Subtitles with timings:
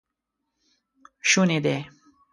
[1.29, 1.77] شونی دی